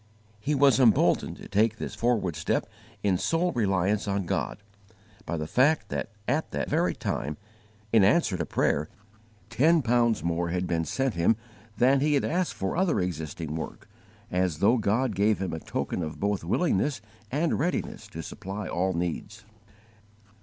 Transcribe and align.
He 0.39 0.55
was 0.55 0.79
emboldened 0.79 1.37
to 1.37 1.47
take 1.47 1.75
this 1.77 1.93
forward 1.93 2.35
step 2.35 2.65
in 3.03 3.19
sole 3.19 3.51
reliance 3.51 4.07
on 4.07 4.25
God, 4.25 4.57
by 5.27 5.37
the 5.37 5.45
fact 5.45 5.89
that 5.89 6.09
at 6.27 6.49
that 6.49 6.67
very 6.71 6.95
time, 6.95 7.37
in 7.93 8.03
answer 8.03 8.35
to 8.35 8.43
prayer, 8.47 8.89
ten 9.51 9.83
pounds 9.83 10.23
more 10.23 10.49
had 10.49 10.65
been 10.65 10.85
sent 10.85 11.13
him 11.13 11.35
than 11.77 11.99
he 11.99 12.15
had 12.15 12.25
asked 12.25 12.55
for 12.55 12.75
other 12.75 12.99
existing 12.99 13.55
work, 13.55 13.87
as 14.31 14.57
though 14.57 14.77
God 14.77 15.13
gave 15.13 15.37
him 15.37 15.53
a 15.53 15.59
token 15.59 16.01
of 16.01 16.19
both 16.19 16.43
willingness 16.43 16.99
and 17.29 17.59
readiness 17.59 18.07
to 18.07 18.23
supply 18.23 18.67
all 18.67 18.93
needs. 18.93 19.45